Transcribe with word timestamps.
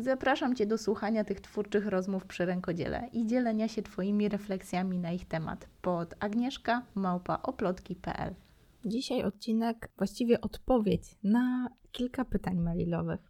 Zapraszam 0.00 0.54
Cię 0.54 0.66
do 0.66 0.78
słuchania 0.78 1.24
tych 1.24 1.40
twórczych 1.40 1.86
rozmów 1.86 2.26
przy 2.26 2.46
rękodziele 2.46 3.08
i 3.12 3.26
dzielenia 3.26 3.68
się 3.68 3.82
Twoimi 3.82 4.28
refleksjami 4.28 4.98
na 4.98 5.12
ich 5.12 5.24
temat 5.28 5.68
pod 5.82 6.14
agnieszka 6.20 6.82
oplotki.pl. 7.42 8.34
Dzisiaj 8.84 9.22
odcinek, 9.22 9.90
właściwie 9.96 10.40
odpowiedź 10.40 11.02
na 11.24 11.68
kilka 11.92 12.24
pytań 12.24 12.58
mailowych. 12.58 13.20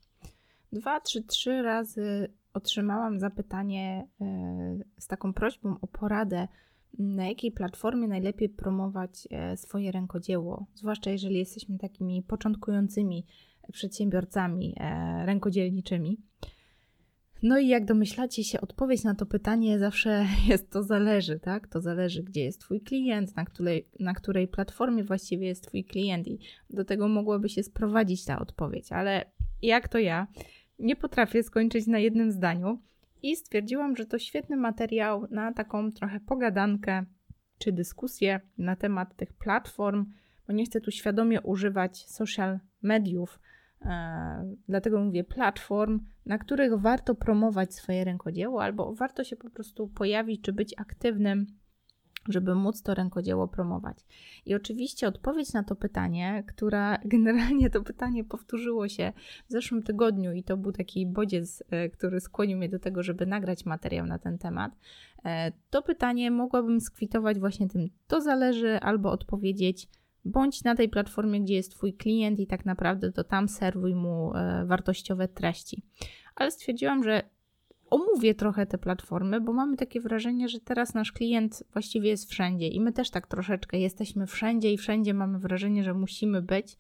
Dwa, 0.73 1.01
trzy, 1.01 1.23
trzy 1.23 1.63
razy 1.63 2.33
otrzymałam 2.55 3.21
zapytanie 3.21 4.09
e, 4.21 4.79
z 4.99 5.07
taką 5.07 5.33
prośbą 5.33 5.77
o 5.81 5.87
poradę, 5.87 6.49
na 6.99 7.27
jakiej 7.27 7.53
platformie 7.53 8.09
najlepiej 8.09 8.49
promować 8.49 9.29
e, 9.31 9.57
swoje 9.57 9.93
rękodzieło, 9.93 10.67
zwłaszcza 10.75 11.11
jeżeli 11.11 11.39
jesteśmy 11.39 11.79
takimi 11.79 12.23
początkującymi 12.23 13.27
przedsiębiorcami 13.73 14.75
e, 14.77 15.27
rękodzielniczymi. 15.27 16.19
No 17.43 17.59
i 17.59 17.69
jak 17.69 17.85
domyślacie 17.85 18.45
się, 18.45 18.61
odpowiedź 18.61 19.05
na 19.05 19.15
to 19.15 19.27
pytanie 19.27 19.79
zawsze 19.79 20.27
jest 20.49 20.71
to 20.71 20.83
zależy, 20.83 21.39
tak? 21.41 21.69
To 21.69 21.81
zależy, 21.81 22.23
gdzie 22.23 22.45
jest 22.45 22.61
Twój 22.61 22.81
klient, 22.81 23.37
na 23.37 23.45
której, 23.45 23.89
na 24.01 24.15
której 24.15 24.49
platformie 24.49 25.05
właściwie 25.05 25.47
jest 25.47 25.67
Twój 25.69 25.85
klient 25.85 26.29
i 26.29 26.39
do 26.71 26.85
tego 26.85 27.09
mogłaby 27.09 27.49
się 27.49 27.63
sprowadzić 27.63 28.25
ta 28.25 28.39
odpowiedź, 28.39 28.93
ale 28.93 29.25
jak 29.63 29.89
to 29.89 29.99
ja, 29.99 30.27
nie 30.79 30.97
potrafię 30.97 31.43
skończyć 31.43 31.87
na 31.87 31.99
jednym 31.99 32.33
zdaniu 32.33 32.83
i 33.23 33.37
stwierdziłam, 33.37 33.97
że 33.97 34.07
to 34.07 34.19
świetny 34.19 34.57
materiał 34.57 35.27
na 35.31 35.53
taką 35.53 35.93
trochę 35.93 36.21
pogadankę 36.21 37.05
czy 37.59 37.73
dyskusję 37.73 38.41
na 38.59 38.77
temat 38.77 39.17
tych 39.17 39.33
platform, 39.33 40.07
bo 40.47 40.53
nie 40.53 40.65
chcę 40.65 40.81
tu 40.81 40.91
świadomie 40.91 41.41
używać 41.41 42.07
social 42.07 42.59
mediów, 42.83 43.41
dlatego 44.69 45.05
mówię 45.05 45.25
platform, 45.25 46.01
na 46.27 46.39
których 46.39 46.81
warto 46.81 47.15
promować 47.15 47.75
swoje 47.75 48.05
rękodzieło 48.05 48.63
albo 48.63 48.95
warto 48.95 49.25
się 49.25 49.37
po 49.37 49.51
prostu 49.51 49.89
pojawić 49.89 50.41
czy 50.43 50.53
być 50.53 50.75
aktywnym 50.79 51.47
żeby 52.29 52.55
móc 52.55 52.83
to 52.83 52.95
rękodzieło 52.95 53.49
promować. 53.49 53.99
I 54.47 54.55
oczywiście 54.55 55.09
odpowiedź 55.09 55.53
na 55.53 55.65
to 55.65 55.77
pytanie, 55.77 56.45
która 56.47 56.99
generalnie 57.05 57.71
to 57.71 57.83
pytanie 57.83 58.25
powtórzyło 58.25 58.89
się 58.89 59.13
w 59.49 59.53
zeszłym 59.53 59.83
tygodniu 59.83 60.33
i 60.33 60.43
to 60.43 60.57
był 60.57 60.73
taki 60.73 61.07
bodziec, 61.07 61.63
e, 61.71 61.89
który 61.89 62.21
skłonił 62.21 62.59
mnie 62.59 62.69
do 62.69 62.79
tego, 62.79 63.03
żeby 63.03 63.27
nagrać 63.27 63.67
materiał 63.67 64.07
na 64.07 64.19
ten 64.19 64.39
temat. 64.39 64.73
E, 65.25 65.53
to 65.71 65.83
pytanie 65.83 66.31
mogłabym 66.31 66.81
skwitować 66.81 67.39
właśnie 67.39 67.69
tym, 67.69 67.89
to 68.07 68.21
zależy, 68.21 68.81
albo 68.81 69.11
odpowiedzieć, 69.11 69.89
bądź 70.25 70.65
na 70.65 70.75
tej 70.75 70.89
platformie, 70.89 71.41
gdzie 71.41 71.55
jest 71.55 71.71
Twój 71.73 71.95
klient 71.95 72.41
i 72.41 72.47
tak 72.47 72.65
naprawdę 72.65 73.13
to 73.13 73.25
tam 73.25 73.49
serwuj 73.49 73.95
mu 73.95 74.35
e, 74.35 74.65
wartościowe 74.67 75.29
treści. 75.29 75.83
Ale 76.37 76.51
stwierdziłam, 76.51 77.05
że 77.05 77.23
omówię 77.91 78.35
trochę 78.35 78.67
te 78.67 78.79
platformy, 78.79 79.41
bo 79.41 79.53
mamy 79.53 79.77
takie 79.77 80.01
wrażenie, 80.01 80.49
że 80.49 80.61
teraz 80.61 80.95
nasz 80.95 81.13
klient 81.13 81.65
właściwie 81.73 82.09
jest 82.09 82.31
wszędzie 82.31 82.69
i 82.69 82.81
my 82.81 82.93
też 82.93 83.11
tak 83.11 83.27
troszeczkę 83.27 83.79
jesteśmy 83.79 84.27
wszędzie 84.27 84.73
i 84.73 84.79
wszędzie 84.79 85.15
mamy 85.15 85.39
wrażenie, 85.39 85.85
że 85.85 85.95
musimy 85.95 86.43
być. 86.43 86.79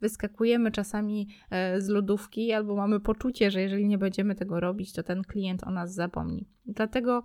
Wyskakujemy 0.00 0.70
czasami 0.70 1.28
e, 1.50 1.80
z 1.80 1.88
lodówki 1.88 2.52
albo 2.52 2.76
mamy 2.76 3.00
poczucie, 3.00 3.50
że 3.50 3.60
jeżeli 3.60 3.88
nie 3.88 3.98
będziemy 3.98 4.34
tego 4.34 4.60
robić, 4.60 4.92
to 4.92 5.02
ten 5.02 5.22
klient 5.22 5.64
o 5.64 5.70
nas 5.70 5.94
zapomni. 5.94 6.46
Dlatego 6.66 7.22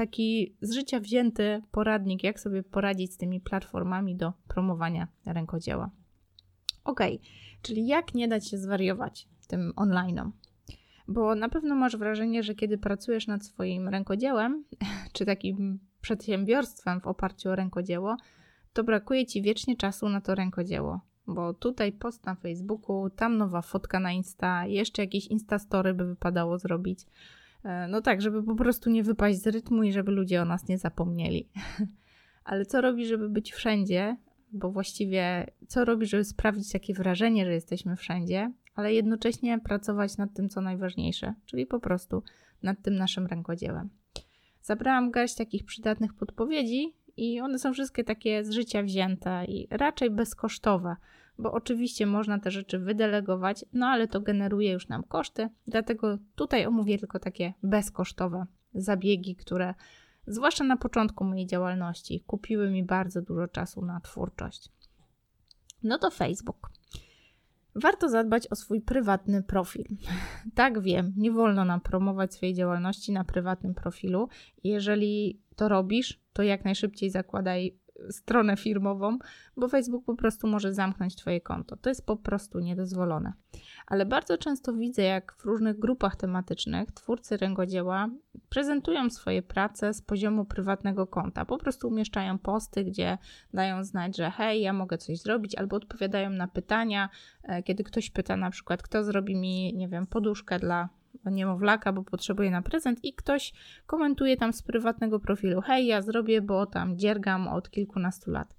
taki 0.00 0.56
z 0.60 0.72
życia 0.72 1.00
wzięty 1.00 1.62
poradnik, 1.70 2.24
jak 2.24 2.40
sobie 2.40 2.62
poradzić 2.62 3.12
z 3.12 3.16
tymi 3.16 3.40
platformami 3.40 4.16
do 4.16 4.32
promowania 4.48 5.08
rękodzieła. 5.26 5.90
Ok, 6.84 7.00
czyli 7.62 7.86
jak 7.86 8.14
nie 8.14 8.28
dać 8.28 8.48
się 8.48 8.58
zwariować 8.58 9.28
tym 9.50 9.72
online'om? 9.76 10.30
Bo 11.08 11.34
na 11.34 11.48
pewno 11.48 11.74
masz 11.74 11.96
wrażenie, 11.96 12.42
że 12.42 12.54
kiedy 12.54 12.78
pracujesz 12.78 13.26
nad 13.26 13.44
swoim 13.44 13.88
rękodziełem, 13.88 14.64
czy 15.12 15.26
takim 15.26 15.78
przedsiębiorstwem 16.00 17.00
w 17.00 17.06
oparciu 17.06 17.50
o 17.50 17.56
rękodzieło, 17.56 18.16
to 18.72 18.84
brakuje 18.84 19.26
ci 19.26 19.42
wiecznie 19.42 19.76
czasu 19.76 20.08
na 20.08 20.20
to 20.20 20.34
rękodzieło. 20.34 21.00
Bo 21.26 21.54
tutaj 21.54 21.92
post 21.92 22.26
na 22.26 22.34
Facebooku, 22.34 23.10
tam 23.10 23.36
nowa 23.36 23.62
fotka 23.62 24.00
na 24.00 24.12
Insta, 24.12 24.66
jeszcze 24.66 25.02
jakieś 25.02 25.26
Instastory 25.26 25.94
by 25.94 26.04
wypadało 26.04 26.58
zrobić. 26.58 27.00
E, 27.64 27.88
no 27.88 28.00
tak, 28.00 28.22
żeby 28.22 28.42
po 28.42 28.54
prostu 28.54 28.90
nie 28.90 29.02
wypaść 29.02 29.38
z 29.38 29.46
rytmu 29.46 29.82
i 29.82 29.92
żeby 29.92 30.12
ludzie 30.12 30.42
o 30.42 30.44
nas 30.44 30.68
nie 30.68 30.78
zapomnieli. 30.78 31.48
Ale 32.44 32.66
co 32.66 32.80
robi, 32.80 33.06
żeby 33.06 33.28
być 33.28 33.52
wszędzie? 33.52 34.16
Bo 34.52 34.70
właściwie 34.70 35.46
co 35.68 35.84
robi, 35.84 36.06
żeby 36.06 36.24
sprawić 36.24 36.72
takie 36.72 36.94
wrażenie, 36.94 37.44
że 37.44 37.52
jesteśmy 37.52 37.96
wszędzie? 37.96 38.52
ale 38.80 38.94
jednocześnie 38.94 39.58
pracować 39.58 40.16
nad 40.16 40.34
tym, 40.34 40.48
co 40.48 40.60
najważniejsze, 40.60 41.34
czyli 41.46 41.66
po 41.66 41.80
prostu 41.80 42.22
nad 42.62 42.82
tym 42.82 42.94
naszym 42.94 43.26
rękodziełem. 43.26 43.90
Zabrałam 44.62 45.10
garść 45.10 45.34
takich 45.34 45.64
przydatnych 45.64 46.14
podpowiedzi 46.14 46.94
i 47.16 47.40
one 47.40 47.58
są 47.58 47.72
wszystkie 47.72 48.04
takie 48.04 48.44
z 48.44 48.50
życia 48.50 48.82
wzięte 48.82 49.44
i 49.44 49.68
raczej 49.70 50.10
bezkosztowe, 50.10 50.96
bo 51.40 51.52
oczywiście 51.52 52.06
można 52.06 52.38
te 52.38 52.50
rzeczy 52.50 52.78
wydelegować, 52.78 53.64
no 53.72 53.86
ale 53.86 54.08
to 54.08 54.20
generuje 54.20 54.72
już 54.72 54.88
nam 54.88 55.02
koszty, 55.02 55.48
dlatego 55.66 56.18
tutaj 56.34 56.66
omówię 56.66 56.98
tylko 56.98 57.18
takie 57.18 57.54
bezkosztowe 57.62 58.46
zabiegi, 58.74 59.36
które 59.36 59.74
zwłaszcza 60.26 60.64
na 60.64 60.76
początku 60.76 61.24
mojej 61.24 61.46
działalności 61.46 62.24
kupiły 62.26 62.70
mi 62.70 62.84
bardzo 62.84 63.22
dużo 63.22 63.48
czasu 63.48 63.84
na 63.84 64.00
twórczość. 64.00 64.72
No 65.82 65.98
to 65.98 66.10
Facebook. 66.10 66.70
Warto 67.74 68.08
zadbać 68.08 68.46
o 68.50 68.56
swój 68.56 68.80
prywatny 68.80 69.42
profil. 69.42 69.84
Tak 70.54 70.80
wiem, 70.80 71.12
nie 71.16 71.32
wolno 71.32 71.64
nam 71.64 71.80
promować 71.80 72.34
swojej 72.34 72.54
działalności 72.54 73.12
na 73.12 73.24
prywatnym 73.24 73.74
profilu. 73.74 74.28
Jeżeli 74.64 75.40
to 75.56 75.68
robisz, 75.68 76.20
to 76.32 76.42
jak 76.42 76.64
najszybciej 76.64 77.10
zakładaj 77.10 77.78
stronę 78.10 78.56
firmową, 78.56 79.18
bo 79.56 79.68
Facebook 79.68 80.04
po 80.04 80.14
prostu 80.14 80.46
może 80.46 80.74
zamknąć 80.74 81.16
Twoje 81.16 81.40
konto. 81.40 81.76
To 81.76 81.88
jest 81.88 82.06
po 82.06 82.16
prostu 82.16 82.60
niedozwolone. 82.60 83.32
Ale 83.86 84.06
bardzo 84.06 84.38
często 84.38 84.72
widzę, 84.72 85.02
jak 85.02 85.34
w 85.38 85.44
różnych 85.44 85.78
grupach 85.78 86.16
tematycznych 86.16 86.92
twórcy 86.92 87.36
rękodzieła 87.36 88.08
prezentują 88.48 89.10
swoje 89.10 89.42
prace 89.42 89.94
z 89.94 90.02
poziomu 90.02 90.44
prywatnego 90.44 91.06
konta. 91.06 91.44
Po 91.44 91.58
prostu 91.58 91.88
umieszczają 91.88 92.38
posty, 92.38 92.84
gdzie 92.84 93.18
dają 93.54 93.84
znać, 93.84 94.16
że 94.16 94.30
hej, 94.30 94.62
ja 94.62 94.72
mogę 94.72 94.98
coś 94.98 95.18
zrobić, 95.18 95.54
albo 95.54 95.76
odpowiadają 95.76 96.30
na 96.30 96.48
pytania, 96.48 97.08
e, 97.42 97.62
kiedy 97.62 97.84
ktoś 97.84 98.10
pyta 98.10 98.36
na 98.36 98.50
przykład, 98.50 98.82
kto 98.82 99.04
zrobi 99.04 99.36
mi, 99.36 99.74
nie 99.74 99.88
wiem, 99.88 100.06
poduszkę 100.06 100.58
dla 100.58 100.88
niemowlaka, 101.24 101.92
bo 101.92 102.04
potrzebuje 102.04 102.50
na 102.50 102.62
prezent 102.62 103.04
i 103.04 103.14
ktoś 103.14 103.52
komentuje 103.86 104.36
tam 104.36 104.52
z 104.52 104.62
prywatnego 104.62 105.20
profilu, 105.20 105.60
hej, 105.60 105.86
ja 105.86 106.02
zrobię, 106.02 106.42
bo 106.42 106.66
tam 106.66 106.98
dziergam 106.98 107.48
od 107.48 107.70
kilkunastu 107.70 108.30
lat. 108.30 108.54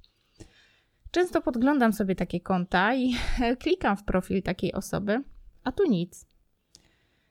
Często 1.12 1.42
podglądam 1.42 1.94
sobie 1.94 2.16
takie 2.16 2.40
konta 2.40 2.96
i 2.96 3.16
klikam 3.62 3.98
w 3.98 4.04
profil 4.04 4.44
takiej 4.44 4.74
osoby, 4.74 5.24
a 5.64 5.72
tu 5.72 5.84
nic. 5.90 6.28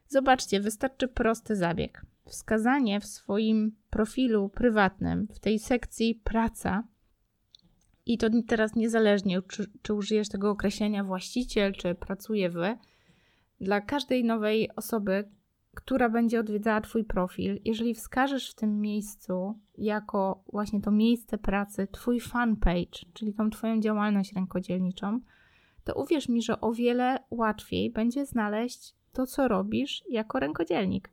Zobaczcie, 0.08 0.60
wystarczy 0.60 1.08
prosty 1.08 1.56
zabieg. 1.56 2.06
Wskazanie 2.26 3.00
w 3.00 3.06
swoim 3.06 3.76
profilu 3.90 4.48
prywatnym, 4.48 5.28
w 5.34 5.38
tej 5.38 5.58
sekcji 5.58 6.14
praca, 6.24 6.84
i 8.06 8.18
to 8.18 8.26
teraz 8.48 8.74
niezależnie, 8.74 9.42
czy, 9.42 9.70
czy 9.82 9.94
użyjesz 9.94 10.28
tego 10.28 10.50
określenia 10.50 11.04
właściciel, 11.04 11.72
czy 11.72 11.94
pracuje 11.94 12.50
wy, 12.50 12.76
dla 13.60 13.80
każdej 13.80 14.24
nowej 14.24 14.70
osoby, 14.76 15.28
która 15.74 16.08
będzie 16.08 16.40
odwiedzała 16.40 16.80
Twój 16.80 17.04
profil, 17.04 17.60
jeżeli 17.64 17.94
wskażesz 17.94 18.50
w 18.50 18.54
tym 18.54 18.80
miejscu 18.80 19.58
jako 19.78 20.44
właśnie 20.52 20.80
to 20.80 20.90
miejsce 20.90 21.38
pracy 21.38 21.88
Twój 21.92 22.20
fanpage, 22.20 23.06
czyli 23.12 23.34
tą 23.34 23.50
Twoją 23.50 23.80
działalność 23.80 24.32
rękodzielniczą, 24.32 25.20
to 25.84 25.94
uwierz 25.94 26.28
mi, 26.28 26.42
że 26.42 26.60
o 26.60 26.72
wiele 26.72 27.18
łatwiej 27.30 27.90
będzie 27.90 28.26
znaleźć 28.26 28.94
to, 29.12 29.26
co 29.26 29.48
robisz 29.48 30.02
jako 30.10 30.40
rękodzielnik. 30.40 31.10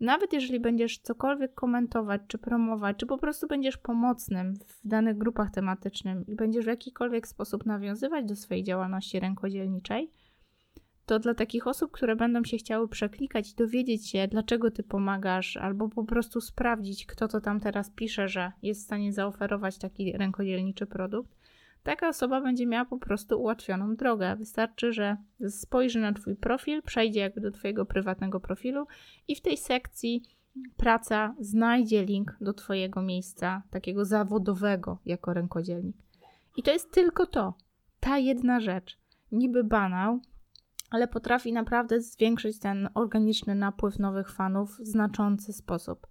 Nawet 0.00 0.32
jeżeli 0.32 0.60
będziesz 0.60 0.98
cokolwiek 0.98 1.54
komentować, 1.54 2.22
czy 2.28 2.38
promować, 2.38 2.96
czy 2.96 3.06
po 3.06 3.18
prostu 3.18 3.46
będziesz 3.46 3.76
pomocnym 3.76 4.54
w 4.66 4.88
danych 4.88 5.18
grupach 5.18 5.50
tematycznych 5.50 6.28
i 6.28 6.34
będziesz 6.34 6.64
w 6.64 6.68
jakikolwiek 6.68 7.28
sposób 7.28 7.66
nawiązywać 7.66 8.24
do 8.24 8.36
swojej 8.36 8.64
działalności 8.64 9.20
rękodzielniczej, 9.20 10.10
to 11.12 11.18
dla 11.18 11.34
takich 11.34 11.66
osób, 11.66 11.92
które 11.92 12.16
będą 12.16 12.44
się 12.44 12.56
chciały 12.56 12.88
przeklikać 12.88 13.52
i 13.52 13.54
dowiedzieć 13.54 14.08
się, 14.08 14.28
dlaczego 14.28 14.70
ty 14.70 14.82
pomagasz, 14.82 15.56
albo 15.56 15.88
po 15.88 16.04
prostu 16.04 16.40
sprawdzić, 16.40 17.06
kto 17.06 17.28
to 17.28 17.40
tam 17.40 17.60
teraz 17.60 17.90
pisze, 17.90 18.28
że 18.28 18.52
jest 18.62 18.80
w 18.80 18.84
stanie 18.84 19.12
zaoferować 19.12 19.78
taki 19.78 20.12
rękodzielniczy 20.12 20.86
produkt, 20.86 21.36
taka 21.82 22.08
osoba 22.08 22.40
będzie 22.40 22.66
miała 22.66 22.84
po 22.84 22.98
prostu 22.98 23.40
ułatwioną 23.40 23.96
drogę. 23.96 24.36
Wystarczy, 24.36 24.92
że 24.92 25.16
spojrzy 25.48 26.00
na 26.00 26.12
Twój 26.12 26.36
profil, 26.36 26.82
przejdzie 26.82 27.20
jakby 27.20 27.40
do 27.40 27.50
Twojego 27.50 27.86
prywatnego 27.86 28.40
profilu 28.40 28.86
i 29.28 29.36
w 29.36 29.40
tej 29.40 29.56
sekcji 29.56 30.22
praca 30.76 31.34
znajdzie 31.40 32.04
link 32.04 32.36
do 32.40 32.52
Twojego 32.52 33.02
miejsca 33.02 33.62
takiego 33.70 34.04
zawodowego 34.04 34.98
jako 35.06 35.34
rękodzielnik. 35.34 35.96
I 36.56 36.62
to 36.62 36.70
jest 36.70 36.92
tylko 36.92 37.26
to, 37.26 37.54
ta 38.00 38.18
jedna 38.18 38.60
rzecz. 38.60 38.98
Niby 39.32 39.64
banał, 39.64 40.20
ale 40.92 41.08
potrafi 41.08 41.52
naprawdę 41.52 42.00
zwiększyć 42.00 42.58
ten 42.58 42.88
organiczny 42.94 43.54
napływ 43.54 43.98
nowych 43.98 44.30
fanów 44.30 44.78
w 44.78 44.86
znaczący 44.86 45.52
sposób. 45.52 46.06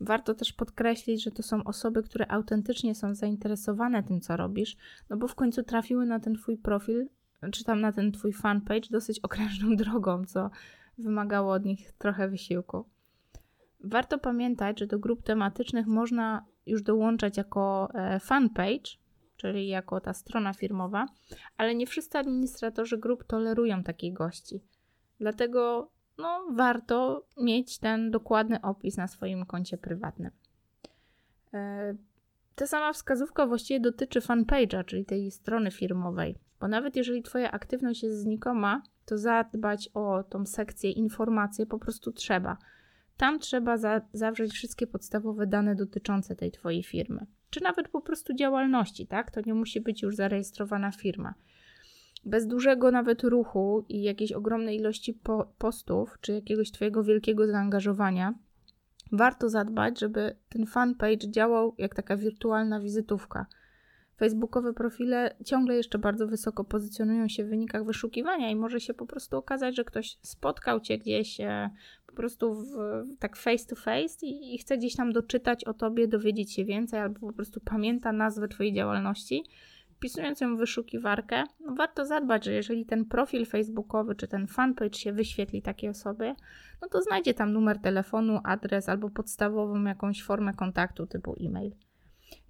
Warto 0.00 0.34
też 0.34 0.52
podkreślić, 0.52 1.24
że 1.24 1.30
to 1.30 1.42
są 1.42 1.64
osoby, 1.64 2.02
które 2.02 2.30
autentycznie 2.30 2.94
są 2.94 3.14
zainteresowane 3.14 4.02
tym, 4.02 4.20
co 4.20 4.36
robisz, 4.36 4.76
no 5.10 5.16
bo 5.16 5.28
w 5.28 5.34
końcu 5.34 5.62
trafiły 5.62 6.06
na 6.06 6.20
ten 6.20 6.34
Twój 6.34 6.56
profil, 6.56 7.08
czy 7.52 7.64
tam 7.64 7.80
na 7.80 7.92
ten 7.92 8.12
Twój 8.12 8.32
fanpage 8.32 8.88
dosyć 8.90 9.20
okrężną 9.20 9.76
drogą, 9.84 10.24
co 10.24 10.50
wymagało 10.98 11.52
od 11.52 11.64
nich 11.64 11.92
trochę 11.92 12.28
wysiłku. 12.28 12.84
Warto 13.80 14.18
pamiętać, 14.18 14.78
że 14.78 14.86
do 14.86 14.98
grup 14.98 15.22
tematycznych 15.22 15.86
można 15.86 16.44
już 16.66 16.82
dołączać 16.82 17.36
jako 17.36 17.88
e, 17.94 18.20
fanpage, 18.20 19.03
czyli 19.36 19.68
jako 19.68 20.00
ta 20.00 20.14
strona 20.14 20.52
firmowa, 20.52 21.06
ale 21.56 21.74
nie 21.74 21.86
wszyscy 21.86 22.18
administratorzy 22.18 22.98
grup 22.98 23.24
tolerują 23.24 23.82
takich 23.82 24.14
gości. 24.14 24.62
Dlatego 25.20 25.90
no, 26.18 26.46
warto 26.52 27.26
mieć 27.36 27.78
ten 27.78 28.10
dokładny 28.10 28.60
opis 28.62 28.96
na 28.96 29.08
swoim 29.08 29.46
koncie 29.46 29.78
prywatnym. 29.78 30.30
E, 31.54 31.94
ta 32.54 32.66
sama 32.66 32.92
wskazówka 32.92 33.46
właściwie 33.46 33.80
dotyczy 33.80 34.20
fanpage'a, 34.20 34.84
czyli 34.84 35.04
tej 35.04 35.30
strony 35.30 35.70
firmowej, 35.70 36.38
bo 36.60 36.68
nawet 36.68 36.96
jeżeli 36.96 37.22
Twoja 37.22 37.50
aktywność 37.50 38.02
jest 38.02 38.20
znikoma, 38.20 38.82
to 39.04 39.18
zadbać 39.18 39.90
o 39.94 40.22
tą 40.22 40.46
sekcję 40.46 40.90
informacje 40.90 41.66
po 41.66 41.78
prostu 41.78 42.12
trzeba. 42.12 42.56
Tam 43.16 43.38
trzeba 43.38 43.76
za 43.76 44.00
zawrzeć 44.12 44.52
wszystkie 44.52 44.86
podstawowe 44.86 45.46
dane 45.46 45.74
dotyczące 45.74 46.36
tej 46.36 46.52
Twojej 46.52 46.82
firmy, 46.82 47.26
czy 47.54 47.60
nawet 47.60 47.88
po 47.88 48.00
prostu 48.00 48.34
działalności, 48.34 49.06
tak? 49.06 49.30
To 49.30 49.40
nie 49.46 49.54
musi 49.54 49.80
być 49.80 50.02
już 50.02 50.16
zarejestrowana 50.16 50.90
firma 50.92 51.34
bez 52.24 52.46
dużego 52.46 52.90
nawet 52.90 53.22
ruchu 53.22 53.84
i 53.88 54.02
jakiejś 54.02 54.32
ogromnej 54.32 54.76
ilości 54.76 55.14
po 55.14 55.52
postów, 55.58 56.18
czy 56.20 56.32
jakiegoś 56.32 56.70
Twojego 56.70 57.04
wielkiego 57.04 57.46
zaangażowania, 57.46 58.34
warto 59.12 59.48
zadbać, 59.48 60.00
żeby 60.00 60.36
ten 60.48 60.66
fanpage 60.66 61.30
działał 61.30 61.74
jak 61.78 61.94
taka 61.94 62.16
wirtualna 62.16 62.80
wizytówka. 62.80 63.46
Facebookowe 64.16 64.72
profile 64.72 65.36
ciągle 65.44 65.76
jeszcze 65.76 65.98
bardzo 65.98 66.26
wysoko 66.26 66.64
pozycjonują 66.64 67.28
się 67.28 67.44
w 67.44 67.48
wynikach 67.48 67.84
wyszukiwania 67.84 68.50
i 68.50 68.56
może 68.56 68.80
się 68.80 68.94
po 68.94 69.06
prostu 69.06 69.36
okazać, 69.36 69.76
że 69.76 69.84
ktoś 69.84 70.18
spotkał 70.22 70.80
cię 70.80 70.98
gdzieś 70.98 71.40
e, 71.40 71.70
po 72.14 72.18
prostu 72.18 72.54
w, 72.54 72.68
tak 73.18 73.36
face 73.36 73.66
to 73.66 73.76
face 73.76 74.26
i, 74.26 74.54
i 74.54 74.58
chce 74.58 74.78
gdzieś 74.78 74.96
tam 74.96 75.12
doczytać 75.12 75.64
o 75.64 75.74
tobie, 75.74 76.08
dowiedzieć 76.08 76.52
się 76.52 76.64
więcej, 76.64 77.00
albo 77.00 77.20
po 77.20 77.32
prostu 77.32 77.60
pamięta 77.60 78.12
nazwę 78.12 78.48
twojej 78.48 78.74
działalności 78.74 79.44
wpisując 80.04 80.40
ją 80.40 80.56
w 80.56 80.58
wyszukiwarkę, 80.58 81.44
no 81.60 81.74
warto 81.74 82.06
zadbać, 82.06 82.44
że 82.44 82.52
jeżeli 82.52 82.86
ten 82.86 83.04
profil 83.04 83.46
facebookowy 83.46 84.14
czy 84.14 84.28
ten 84.28 84.46
fanpage 84.46 84.98
się 84.98 85.12
wyświetli 85.12 85.62
takiej 85.62 85.90
osobie, 85.90 86.34
no 86.82 86.88
to 86.88 87.02
znajdzie 87.02 87.34
tam 87.34 87.52
numer 87.52 87.78
telefonu, 87.78 88.40
adres 88.44 88.88
albo 88.88 89.10
podstawową 89.10 89.84
jakąś 89.84 90.22
formę 90.22 90.54
kontaktu 90.54 91.06
typu 91.06 91.36
e-mail. 91.40 91.72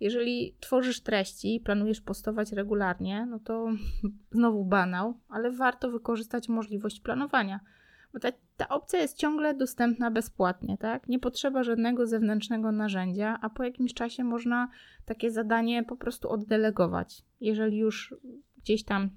Jeżeli 0.01 0.57
tworzysz 0.61 1.01
treści 1.01 1.57
i 1.57 1.61
planujesz 1.61 2.01
postować 2.01 2.53
regularnie, 2.53 3.27
no 3.31 3.39
to 3.39 3.67
znowu 4.33 4.65
banał, 4.65 5.15
ale 5.29 5.51
warto 5.51 5.91
wykorzystać 5.91 6.49
możliwość 6.49 7.01
planowania– 7.01 7.61
bo 8.15 8.21
ta, 8.21 8.29
ta 8.57 8.69
opcja 8.69 9.01
jest 9.01 9.19
ciągle 9.19 9.55
dostępna 9.55 10.11
bezpłatnie, 10.11 10.79
tak? 10.79 11.09
Nie 11.09 11.19
potrzeba 11.19 11.63
żadnego 11.63 12.07
zewnętrznego 12.07 12.73
narzędzia, 12.73 13.39
a 13.43 13.51
po 13.51 13.63
jakimś 13.65 13.95
czasie 13.95 14.25
można 14.25 14.69
takie 15.05 15.31
zadanie 15.31 15.83
po 15.83 15.97
prostu 15.97 16.31
oddelegować. 16.31 17.23
Jeżeli 17.41 17.79
już 17.79 18.15
gdzieś 18.57 18.85
tam 18.85 19.11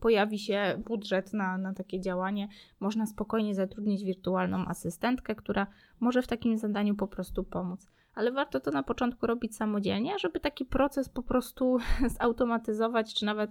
pojawi 0.00 0.38
się 0.38 0.82
budżet 0.86 1.32
na, 1.32 1.58
na 1.58 1.74
takie 1.74 2.00
działanie, 2.00 2.48
można 2.80 3.06
spokojnie 3.06 3.54
zatrudnić 3.54 4.04
wirtualną 4.04 4.66
asystentkę, 4.66 5.34
która 5.34 5.66
może 6.00 6.22
w 6.22 6.26
takim 6.26 6.58
zadaniu 6.58 6.94
po 6.94 7.08
prostu 7.08 7.44
pomóc. 7.44 7.88
Ale 8.14 8.32
warto 8.32 8.60
to 8.60 8.70
na 8.70 8.82
początku 8.82 9.26
robić 9.26 9.56
samodzielnie, 9.56 10.18
żeby 10.18 10.40
taki 10.40 10.64
proces 10.64 11.08
po 11.08 11.22
prostu 11.22 11.78
zautomatyzować, 12.20 13.14
czy 13.14 13.26
nawet 13.26 13.50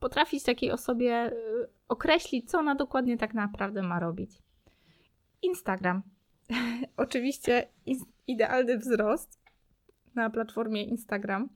potrafić 0.00 0.42
takiej 0.42 0.70
osobie 0.70 1.32
y, 1.32 1.34
określić, 1.88 2.50
co 2.50 2.58
ona 2.58 2.74
dokładnie 2.74 3.16
tak 3.16 3.34
naprawdę 3.34 3.82
ma 3.82 4.00
robić. 4.00 4.30
Instagram. 5.42 6.02
Oczywiście 6.96 7.68
idealny 8.26 8.78
wzrost 8.78 9.40
na 10.14 10.30
platformie 10.30 10.84
Instagram 10.84 11.48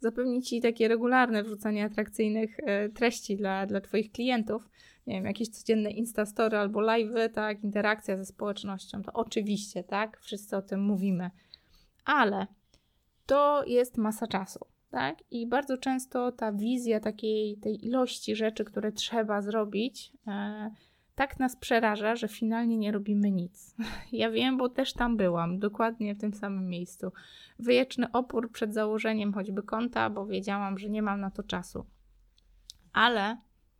zapewni 0.00 0.42
Ci 0.42 0.60
takie 0.60 0.88
regularne 0.88 1.42
wrzucanie 1.42 1.84
atrakcyjnych 1.84 2.60
e, 2.60 2.88
treści 2.88 3.36
dla, 3.36 3.66
dla 3.66 3.80
Twoich 3.80 4.12
klientów. 4.12 4.68
Nie 5.06 5.14
wiem, 5.14 5.24
jakieś 5.24 5.48
codzienne 5.48 5.90
Instastory 5.90 6.56
albo 6.56 6.80
live, 6.80 7.32
tak, 7.32 7.64
interakcja 7.64 8.16
ze 8.16 8.24
społecznością. 8.24 9.02
To 9.02 9.12
oczywiście, 9.12 9.84
tak, 9.84 10.20
wszyscy 10.20 10.56
o 10.56 10.62
tym 10.62 10.80
mówimy. 10.80 11.30
Ale 12.04 12.46
to 13.26 13.64
jest 13.66 13.98
masa 13.98 14.26
czasu 14.26 14.66
tak? 14.90 15.18
I 15.30 15.46
bardzo 15.46 15.78
często 15.78 16.32
ta 16.32 16.52
wizja 16.52 17.00
takiej, 17.00 17.56
tej 17.56 17.86
ilości 17.86 18.36
rzeczy, 18.36 18.64
które 18.64 18.92
trzeba 18.92 19.42
zrobić, 19.42 20.12
e, 20.26 20.70
tak 21.14 21.38
nas 21.38 21.56
przeraża, 21.56 22.16
że 22.16 22.28
finalnie 22.28 22.76
nie 22.76 22.92
robimy 22.92 23.30
nic. 23.30 23.74
Ja 24.12 24.30
wiem, 24.30 24.56
bo 24.56 24.68
też 24.68 24.92
tam 24.92 25.16
byłam, 25.16 25.58
dokładnie 25.58 26.14
w 26.14 26.20
tym 26.20 26.34
samym 26.34 26.68
miejscu. 26.68 27.12
Wyjeczny 27.58 28.12
opór 28.12 28.52
przed 28.52 28.74
założeniem 28.74 29.32
choćby 29.32 29.62
konta, 29.62 30.10
bo 30.10 30.26
wiedziałam, 30.26 30.78
że 30.78 30.88
nie 30.88 31.02
mam 31.02 31.20
na 31.20 31.30
to 31.30 31.42
czasu. 31.42 31.86
Ale 32.92 33.36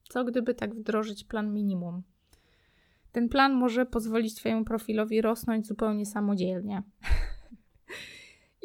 co 0.09 0.25
gdyby 0.25 0.55
tak 0.55 0.75
wdrożyć 0.75 1.25
plan 1.25 1.55
minimum? 1.55 2.03
Ten 3.13 3.29
plan 3.29 3.53
może 3.53 3.87
pozwolić 3.87 4.35
Twojemu 4.35 4.65
profilowi 4.65 5.21
rosnąć 5.21 5.67
zupełnie 5.67 6.07
samodzielnie. 6.07 6.83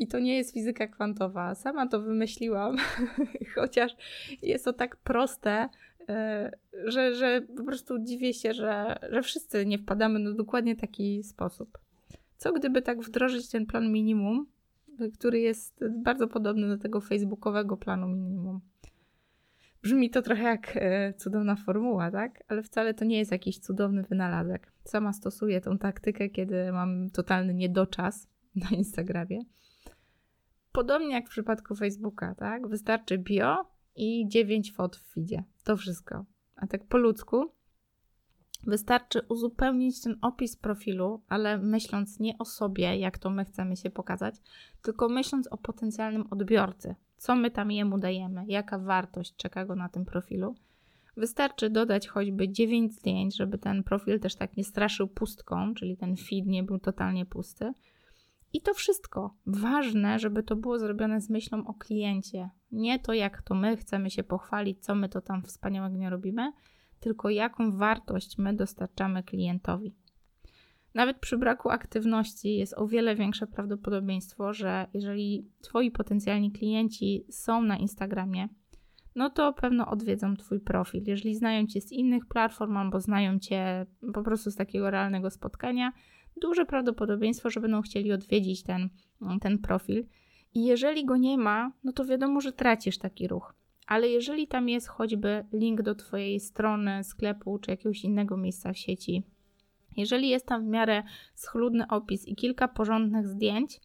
I 0.02 0.08
to 0.08 0.20
nie 0.20 0.38
jest 0.38 0.54
fizyka 0.54 0.88
kwantowa. 0.88 1.56
Sama 1.56 1.88
to 1.88 2.02
wymyśliłam, 2.02 2.76
chociaż 3.56 3.96
jest 4.42 4.66
to 4.66 4.74
tak 4.74 4.98
proste, 4.98 5.70
e, 6.10 6.52
że, 6.86 7.16
że 7.16 7.42
po 7.58 7.64
prostu 7.64 8.00
dziwię 8.00 8.34
się, 8.34 8.54
że, 8.54 9.00
że 9.12 9.22
wszyscy 9.22 9.66
nie 9.66 9.78
wpadamy 9.78 10.20
na 10.20 10.32
dokładnie 10.32 10.76
taki 10.76 11.24
sposób. 11.24 11.78
Co 12.38 12.54
gdyby 12.54 12.82
tak 12.82 13.02
wdrożyć 13.02 13.50
ten 13.50 13.66
plan 13.66 13.92
minimum, 13.92 14.46
który 15.14 15.40
jest 15.40 15.86
bardzo 15.90 16.28
podobny 16.28 16.68
do 16.68 16.78
tego 16.78 17.02
facebookowego 17.02 17.78
planu 17.78 18.08
minimum? 18.08 18.62
Brzmi 19.84 20.10
to 20.10 20.22
trochę 20.22 20.44
jak 20.44 20.72
e, 20.76 21.14
cudowna 21.14 21.56
formuła, 21.56 22.12
tak? 22.12 22.44
Ale 22.48 22.64
wcale 22.64 22.94
to 22.94 23.06
nie 23.06 23.18
jest 23.18 23.32
jakiś 23.32 23.60
cudowny 23.60 24.04
wynalazek. 24.04 24.72
Sama 24.84 25.14
stosuję 25.14 25.62
tą 25.62 25.78
taktykę, 25.78 26.30
kiedy 26.30 26.72
mam 26.72 27.10
totalny 27.10 27.54
niedoczas 27.54 28.28
na 28.56 28.70
Instagramie. 28.70 29.40
Podobnie 30.72 31.14
jak 31.14 31.28
w 31.28 31.32
przypadku 31.32 31.76
Facebooka, 31.76 32.36
tak? 32.36 32.68
Wystarczy 32.68 33.18
bio 33.18 33.66
i 33.96 34.28
9 34.28 34.74
fot 34.74 34.96
w 34.96 35.14
feedzie. 35.14 35.44
To 35.64 35.78
wszystko. 35.78 36.26
A 36.56 36.68
tak 36.68 36.88
po 36.88 36.98
ludzku 36.98 37.52
wystarczy 38.68 39.22
uzupełnić 39.30 40.02
ten 40.02 40.18
opis 40.22 40.56
profilu, 40.56 41.22
ale 41.28 41.58
myśląc 41.58 42.20
nie 42.20 42.38
o 42.38 42.46
sobie, 42.46 42.98
jak 42.98 43.18
to 43.18 43.30
my 43.30 43.46
chcemy 43.46 43.76
się 43.78 43.90
pokazać, 43.90 44.36
tylko 44.82 45.10
myśląc 45.10 45.48
o 45.48 45.58
potencjalnym 45.58 46.28
odbiorcy. 46.32 46.96
Co 47.18 47.36
my 47.36 47.52
tam 47.52 47.72
jemu 47.72 47.98
dajemy, 47.98 48.44
jaka 48.48 48.80
wartość 48.80 49.36
czeka 49.36 49.66
go 49.66 49.76
na 49.76 49.90
tym 49.90 50.06
profilu. 50.06 50.56
Wystarczy 51.18 51.70
dodać 51.70 52.08
choćby 52.08 52.50
9 52.50 52.94
zdjęć, 52.94 53.38
żeby 53.38 53.58
ten 53.58 53.84
profil 53.84 54.20
też 54.20 54.36
tak 54.36 54.58
nie 54.58 54.64
straszył 54.64 55.08
pustką, 55.08 55.74
czyli 55.74 55.98
ten 55.98 56.16
feed 56.18 56.46
nie 56.46 56.64
był 56.64 56.80
totalnie 56.80 57.26
pusty 57.26 57.74
i 58.54 58.62
to 58.62 58.74
wszystko. 58.74 59.36
Ważne, 59.46 60.20
żeby 60.20 60.44
to 60.44 60.56
było 60.56 60.80
zrobione 60.80 61.22
z 61.22 61.30
myślą 61.30 61.68
o 61.68 61.74
kliencie. 61.74 62.50
Nie 62.72 63.00
to, 63.00 63.14
jak 63.14 63.42
to 63.42 63.56
my 63.56 63.78
chcemy 63.78 64.10
się 64.10 64.24
pochwalić, 64.24 64.86
co 64.86 64.96
my 64.96 65.10
to 65.10 65.22
tam 65.22 65.44
wspaniałego 65.44 65.98
nie 65.98 66.10
robimy, 66.10 66.52
tylko 67.00 67.30
jaką 67.30 67.78
wartość 67.78 68.38
my 68.38 68.54
dostarczamy 68.54 69.24
klientowi. 69.24 69.96
Nawet 70.94 71.20
przy 71.20 71.38
braku 71.38 71.70
aktywności 71.70 72.56
jest 72.56 72.74
o 72.78 72.88
wiele 72.88 73.16
większe 73.16 73.48
prawdopodobieństwo, 73.48 74.54
że 74.54 74.88
jeżeli 74.94 75.50
Twoi 75.62 75.92
potencjalni 75.92 76.52
klienci 76.52 77.26
są 77.30 77.62
na 77.62 77.78
Instagramie, 77.78 78.50
no 79.16 79.30
to 79.30 79.54
pewno 79.54 79.88
odwiedzą 79.88 80.36
Twój 80.36 80.60
profil. 80.60 81.04
Jeżeli 81.08 81.36
znają 81.36 81.68
Cię 81.68 81.82
z 81.82 81.92
innych 81.92 82.26
platform 82.26 82.78
albo 82.78 83.00
znają 83.00 83.40
Cię 83.40 83.86
po 84.14 84.24
prostu 84.24 84.52
z 84.52 84.56
takiego 84.56 84.92
realnego 84.92 85.30
spotkania, 85.30 85.92
duże 86.42 86.66
prawdopodobieństwo, 86.66 87.50
że 87.50 87.60
będą 87.60 87.82
chcieli 87.82 88.12
odwiedzić 88.12 88.64
ten, 88.64 88.90
ten 89.42 89.58
profil. 89.58 90.06
I 90.54 90.66
jeżeli 90.66 91.06
go 91.06 91.18
nie 91.18 91.38
ma, 91.38 91.72
no 91.84 91.92
to 91.92 92.06
wiadomo, 92.06 92.42
że 92.42 92.52
tracisz 92.52 92.98
taki 92.98 93.28
ruch. 93.28 93.54
Ale 93.88 94.10
jeżeli 94.10 94.48
tam 94.48 94.70
jest 94.70 94.88
choćby 94.88 95.46
link 95.54 95.82
do 95.82 95.96
Twojej 95.96 96.40
strony, 96.40 97.04
sklepu 97.04 97.60
czy 97.60 97.72
jakiegoś 97.72 98.04
innego 98.04 98.38
miejsca 98.38 98.74
w 98.74 98.78
sieci, 98.78 99.24
jeżeli 99.98 100.30
jest 100.30 100.46
tam 100.46 100.66
w 100.66 100.68
miarę 100.68 101.04
schludny 101.36 101.88
opis 101.88 102.28
i 102.28 102.36
kilka 102.36 102.68
porządnych 102.68 103.28
zdjęć, 103.28 103.80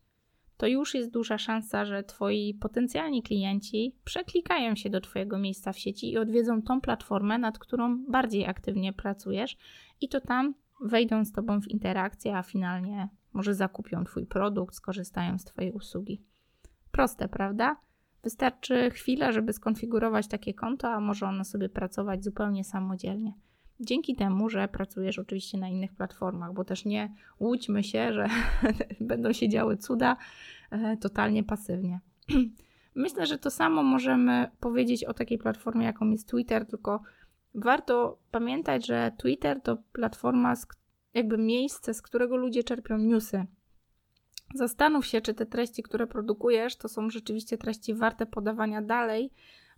to 0.56 0.66
już 0.66 0.94
jest 0.94 1.10
duża 1.10 1.38
szansa, 1.38 1.84
że 1.84 2.02
Twoi 2.02 2.54
potencjalni 2.54 3.22
klienci 3.22 3.94
przeklikają 4.04 4.76
się 4.76 4.90
do 4.90 5.00
Twojego 5.00 5.38
miejsca 5.38 5.72
w 5.72 5.78
sieci 5.78 6.12
i 6.12 6.18
odwiedzą 6.18 6.62
tą 6.62 6.80
platformę, 6.80 7.38
nad 7.38 7.58
którą 7.58 8.04
bardziej 8.08 8.46
aktywnie 8.46 8.92
pracujesz, 8.92 9.56
i 10.00 10.08
to 10.08 10.20
tam 10.20 10.54
wejdą 10.80 11.24
z 11.24 11.32
Tobą 11.32 11.60
w 11.60 11.68
interakcję, 11.68 12.36
a 12.36 12.42
finalnie 12.42 13.08
może 13.32 13.54
zakupią 13.54 14.04
Twój 14.04 14.26
produkt, 14.26 14.74
skorzystają 14.74 15.38
z 15.38 15.44
Twojej 15.44 15.72
usługi. 15.72 16.22
Proste, 16.90 17.28
prawda? 17.28 17.76
Wystarczy 18.22 18.90
chwila, 18.90 19.32
żeby 19.32 19.52
skonfigurować 19.52 20.28
takie 20.28 20.54
konto, 20.54 20.88
a 20.88 21.00
może 21.00 21.26
ono 21.26 21.44
sobie 21.44 21.68
pracować 21.68 22.24
zupełnie 22.24 22.64
samodzielnie. 22.64 23.32
Dzięki 23.80 24.14
temu, 24.14 24.50
że 24.50 24.68
pracujesz 24.68 25.18
oczywiście 25.18 25.58
na 25.58 25.68
innych 25.68 25.92
platformach, 25.94 26.52
bo 26.52 26.64
też 26.64 26.84
nie 26.84 27.14
łudźmy 27.40 27.84
się, 27.84 28.12
że 28.12 28.26
będą 29.00 29.32
się 29.32 29.48
działy 29.48 29.76
cuda 29.76 30.16
e, 30.70 30.96
totalnie 30.96 31.44
pasywnie. 31.44 32.00
Myślę, 32.94 33.26
że 33.26 33.38
to 33.38 33.50
samo 33.50 33.82
możemy 33.82 34.50
powiedzieć 34.60 35.04
o 35.04 35.14
takiej 35.14 35.38
platformie, 35.38 35.84
jaką 35.84 36.10
jest 36.10 36.28
Twitter, 36.28 36.66
tylko 36.66 37.02
warto 37.56 38.18
pamiętać, 38.30 38.86
że 38.86 39.12
Twitter 39.18 39.60
to 39.60 39.76
platforma, 39.92 40.54
jakby 41.14 41.38
miejsce, 41.38 41.94
z 41.94 42.02
którego 42.02 42.36
ludzie 42.36 42.64
czerpią 42.64 42.98
newsy. 42.98 43.46
Zastanów 44.54 45.06
się, 45.06 45.20
czy 45.20 45.34
te 45.34 45.46
treści, 45.46 45.82
które 45.82 46.06
produkujesz, 46.06 46.76
to 46.76 46.88
są 46.88 47.10
rzeczywiście 47.10 47.58
treści 47.58 47.94
warte 47.94 48.26
podawania 48.26 48.82
dalej, 48.82 49.30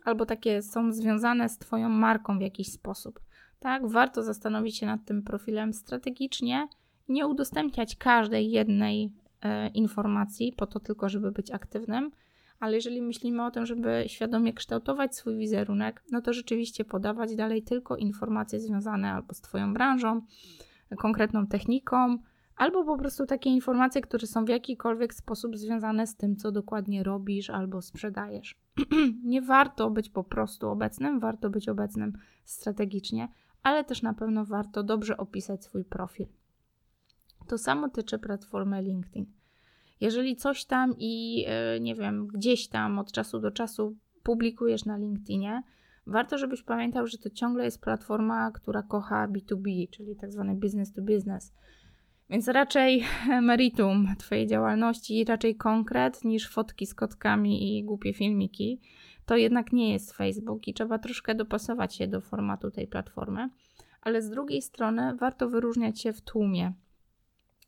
albo 0.05 0.27
takie 0.27 0.63
są 0.63 0.93
związane 0.93 1.49
z 1.49 1.59
Twoją 1.59 1.89
marką 1.89 2.39
w 2.39 2.43
jakiś 2.43 2.73
sposób. 2.73 3.21
Tak, 3.61 3.89
warto 3.89 4.23
zastanowić 4.23 4.77
się 4.77 4.87
nad 4.87 5.05
tym 5.05 5.23
profilem 5.23 5.73
strategicznie, 5.73 6.69
nie 7.09 7.27
udostępniać 7.27 7.97
każdej 7.97 8.51
jednej 8.51 9.13
e, 9.43 9.69
informacji 9.69 10.53
po 10.53 10.67
to 10.67 10.81
tylko, 10.81 11.09
żeby 11.09 11.33
być 11.33 11.51
aktywnym, 11.51 12.11
ale 12.61 12.77
jeżeli 12.77 13.03
myślimy 13.03 13.45
o 13.45 13.51
tym, 13.51 13.67
żeby 13.67 14.05
świadomie 14.07 14.53
kształtować 14.53 15.17
swój 15.17 15.37
wizerunek, 15.37 16.03
no 16.13 16.21
to 16.21 16.33
rzeczywiście 16.33 16.85
podawać 16.85 17.37
dalej 17.37 17.63
tylko 17.63 17.97
informacje 17.97 18.61
związane 18.61 19.13
albo 19.13 19.35
z 19.35 19.41
Twoją 19.41 19.75
branżą, 19.75 20.23
konkretną 20.99 21.47
techniką, 21.47 22.19
albo 22.57 22.85
po 22.85 22.99
prostu 22.99 23.27
takie 23.27 23.51
informacje, 23.51 24.01
które 24.01 24.27
są 24.27 24.45
w 24.45 24.49
jakikolwiek 24.49 25.15
sposób 25.15 25.57
związane 25.57 26.07
z 26.07 26.17
tym, 26.17 26.37
co 26.37 26.53
dokładnie 26.53 27.03
robisz 27.03 27.51
albo 27.51 27.83
sprzedajesz. 27.83 28.61
nie 29.25 29.43
warto 29.43 29.91
być 29.91 30.09
po 30.11 30.25
prostu 30.25 30.69
obecnym, 30.69 31.21
warto 31.21 31.51
być 31.51 31.69
obecnym 31.69 32.13
strategicznie, 32.45 33.29
ale 33.63 33.85
też 33.85 34.03
na 34.03 34.15
pewno 34.15 34.45
warto 34.45 34.83
dobrze 34.83 35.17
opisać 35.17 35.65
swój 35.65 35.85
profil. 35.85 36.27
To 37.47 37.59
samo 37.59 37.89
tyczy 37.89 38.19
platformy 38.19 38.83
LinkedIn. 38.83 39.38
Jeżeli 40.01 40.37
coś 40.37 40.65
tam 40.65 40.95
i 40.99 41.45
e, 41.49 41.81
nie 41.81 41.95
wiem, 41.95 42.27
gdzieś 42.27 42.69
tam 42.69 42.99
od 42.99 43.13
czasu 43.13 43.41
do 43.41 43.51
czasu 43.51 43.97
publikujesz 44.23 44.85
na 44.85 44.97
LinkedInie, 44.97 45.63
warto, 46.07 46.39
żebyś 46.39 46.63
pamiętał, 46.63 47.07
że 47.07 47.19
to 47.19 47.31
ciągle 47.31 47.65
jest 47.65 47.83
platforma, 47.83 48.51
która 48.51 48.83
kocha 48.83 49.29
B2B, 49.29 49.91
czyli 49.91 50.17
tak 50.17 50.33
zwany 50.33 50.55
business 50.55 50.93
to 50.93 51.03
business. 51.03 51.55
Więc 52.31 52.49
raczej 52.49 53.05
meritum 53.43 54.09
Twojej 54.19 54.47
działalności, 54.47 55.25
raczej 55.25 55.57
konkret 55.57 56.25
niż 56.25 56.49
fotki 56.49 56.87
z 56.87 56.95
kotkami 56.95 57.79
i 57.79 57.85
głupie 57.85 58.15
filmiki 58.15 58.81
to 59.29 59.37
jednak 59.37 59.73
nie 59.73 59.93
jest 59.93 60.13
Facebook 60.13 60.69
i 60.69 60.75
trzeba 60.75 60.99
troszkę 60.99 61.35
dopasować 61.35 61.95
się 61.95 62.07
do 62.07 62.21
formatu 62.21 62.71
tej 62.71 62.87
platformy, 62.87 63.51
ale 64.03 64.23
z 64.23 64.31
drugiej 64.31 64.63
strony 64.63 65.17
warto 65.17 65.49
wyróżniać 65.49 66.01
się 66.01 66.13
w 66.13 66.21
tłumie. 66.21 66.73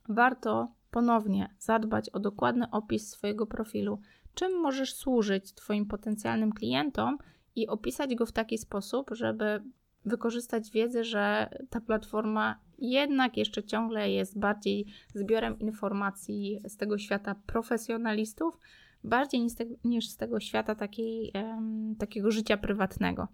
Warto 0.08 0.72
ponownie 0.90 1.54
zadbać 1.59 2.11
o 2.11 2.20
dokładny 2.20 2.70
opis 2.70 3.11
swojego 3.11 3.47
profilu, 3.47 4.00
czym 4.35 4.61
możesz 4.61 4.94
służyć 4.94 5.52
Twoim 5.52 5.87
potencjalnym 5.87 6.52
klientom 6.52 7.18
i 7.56 7.68
opisać 7.68 8.14
go 8.14 8.26
w 8.26 8.32
taki 8.32 8.59
sposób, 8.59 9.11
żeby 9.12 9.62
wykorzystać 10.04 10.70
wiedzę, 10.70 11.04
że 11.04 11.50
ta 11.70 11.80
platforma 11.80 12.61
jednak 12.78 13.37
jeszcze 13.37 13.62
ciągle 13.62 14.11
jest 14.11 14.38
bardziej 14.38 14.87
zbiorem 15.14 15.59
informacji 15.59 16.61
z 16.64 16.76
tego 16.76 16.99
świata 16.99 17.35
profesjonalistów, 17.47 18.59
bardziej 19.04 19.47
niż 19.85 20.09
z 20.09 20.16
tego, 20.16 20.40
świata 20.40 20.75
takiej, 20.75 21.32
um, 21.35 21.97
takiego 21.99 22.30
życia 22.30 22.56
prywatnego. 22.56 23.28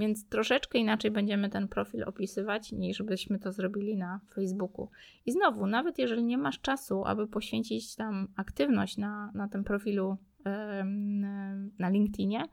Więc 0.00 0.28
troszeczkę 0.28 0.78
inaczej 0.78 1.10
będziemy 1.10 1.50
ten 1.50 1.68
profil 1.68 2.04
opisywać, 2.04 2.72
niż 2.72 3.02
byśmy 3.02 3.38
to 3.38 3.52
zrobili 3.52 3.96
na 3.96 4.20
Facebooku. 4.34 4.88
I 5.26 5.32
znowu, 5.32 5.66
nawet 5.66 5.98
jeżeli 5.98 6.24
nie 6.24 6.38
masz 6.38 6.60
czasu, 6.60 7.04
aby 7.04 7.26
poświęcić 7.26 7.96
tam 7.96 8.28
aktywność 8.36 8.96
na, 8.96 9.32
na 9.34 9.48
tym 9.48 9.64
profilu 9.64 10.16
um, 10.46 11.70
na 11.78 11.88
LinkedInie, 11.88 12.44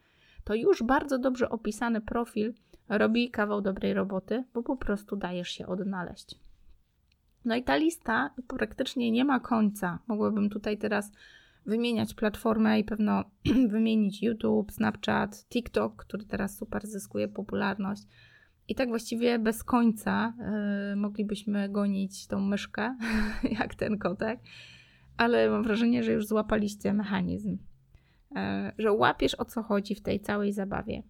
to 0.44 0.56
już 0.56 0.84
bardzo 0.84 1.20
dobrze 1.20 1.50
opisany 1.50 2.02
profil 2.02 2.54
robi 2.90 3.32
kawał 3.32 3.62
dobrej 3.62 3.94
roboty, 3.94 4.44
bo 4.54 4.64
po 4.64 4.78
prostu 4.78 5.16
dajesz 5.16 5.50
się 5.50 5.68
odnaleźć. 5.68 6.36
No 7.46 7.56
i 7.56 7.64
ta 7.64 7.76
lista 7.76 8.30
praktycznie 8.48 9.12
nie 9.12 9.26
ma 9.26 9.40
końca. 9.40 10.00
Mogłabym 10.08 10.50
tutaj 10.50 10.78
teraz 10.78 11.12
wymieniać 11.68 12.14
platformę 12.14 12.80
i 12.80 12.84
pewno 12.84 13.24
wymienić 13.70 14.24
YouTube, 14.24 14.72
Snapchat, 14.72 15.46
TikTok, 15.50 15.96
który 15.96 16.26
teraz 16.26 16.58
super 16.58 16.88
zyskuje 16.88 17.28
popularność. 17.28 18.04
I 18.68 18.76
tak 18.76 18.90
właściwie 18.90 19.40
bez 19.40 19.64
końca 19.64 20.34
yy, 20.90 20.96
moglibyśmy 20.96 21.70
gonić 21.70 22.28
tą 22.28 22.40
myszkę, 22.40 22.98
jak 23.60 23.76
ten 23.76 23.98
kotek, 23.98 24.40
ale 25.18 25.50
mam 25.50 25.64
wrażenie, 25.64 26.04
że 26.04 26.12
już 26.12 26.28
złapaliście 26.28 26.94
mechanizm, 26.94 27.58
yy, 28.32 28.40
że 28.78 28.92
łapiesz 28.92 29.36
o 29.36 29.46
co 29.46 29.64
chodzi 29.64 29.96
w 29.96 30.02
tej 30.02 30.20
całej 30.20 30.54
zabawie. 30.54 31.04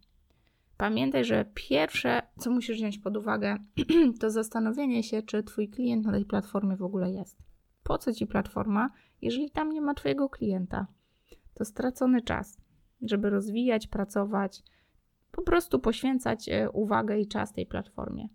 Pamiętaj, 0.77 1.25
że 1.25 1.45
pierwsze, 1.53 2.21
co 2.39 2.51
musisz 2.51 2.77
wziąć 2.77 2.97
pod 2.97 3.17
uwagę, 3.17 3.57
to 4.19 4.29
zastanowienie 4.29 5.03
się, 5.03 5.21
czy 5.21 5.43
Twój 5.43 5.69
klient 5.69 6.05
na 6.05 6.11
tej 6.11 6.25
platformie 6.25 6.77
w 6.77 6.83
ogóle 6.83 7.11
jest. 7.11 7.37
Po 7.83 7.97
co 7.97 8.13
Ci 8.13 8.27
platforma, 8.27 8.89
jeżeli 9.21 9.51
tam 9.51 9.71
nie 9.71 9.81
ma 9.81 9.93
Twojego 9.93 10.29
klienta? 10.29 10.87
To 11.53 11.65
stracony 11.65 12.21
czas, 12.21 12.57
żeby 13.01 13.29
rozwijać, 13.29 13.87
pracować, 13.87 14.63
po 15.31 15.41
prostu 15.41 15.79
poświęcać 15.79 16.49
e, 16.49 16.69
uwagę 16.69 17.19
i 17.19 17.27
czas 17.27 17.53
tej 17.53 17.65
platformie. 17.65 18.27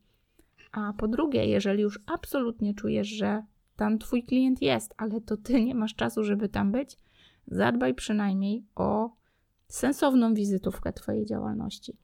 A 0.73 0.93
po 0.93 1.09
drugie, 1.09 1.47
jeżeli 1.47 1.83
już 1.83 2.01
absolutnie 2.07 2.75
czujesz, 2.75 3.09
że 3.09 3.45
tam 3.77 3.99
Twój 3.99 4.23
klient 4.23 4.63
jest, 4.63 4.95
ale 4.97 5.21
to 5.21 5.37
Ty 5.37 5.65
nie 5.65 5.75
masz 5.75 5.95
czasu, 5.95 6.25
żeby 6.25 6.49
tam 6.49 6.73
być, 6.73 6.99
zadbaj 7.47 7.95
przynajmniej 7.95 8.65
o 8.75 9.11
sensowną 9.69 10.35
wizytówkę 10.35 10.93
Twojej 10.93 11.27
działalności. 11.27 11.97